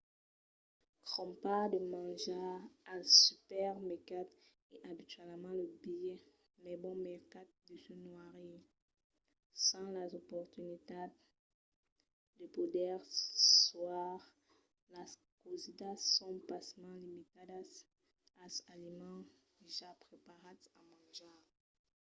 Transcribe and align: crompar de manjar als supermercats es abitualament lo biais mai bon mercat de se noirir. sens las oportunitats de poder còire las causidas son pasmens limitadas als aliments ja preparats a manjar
crompar 1.09 1.65
de 1.73 1.79
manjar 1.93 2.53
als 2.93 3.11
supermercats 3.27 4.35
es 4.73 4.79
abitualament 4.91 5.55
lo 5.59 5.67
biais 5.83 6.21
mai 6.63 6.75
bon 6.83 6.97
mercat 7.09 7.47
de 7.67 7.75
se 7.83 7.93
noirir. 8.05 8.61
sens 9.65 9.93
las 9.97 10.11
oportunitats 10.21 11.17
de 12.37 12.45
poder 12.55 12.97
còire 13.67 14.19
las 14.93 15.11
causidas 15.41 15.99
son 16.17 16.35
pasmens 16.49 17.01
limitadas 17.05 17.69
als 18.43 18.55
aliments 18.73 19.31
ja 19.77 19.89
preparats 20.05 20.65
a 20.77 20.81
manjar 20.91 21.39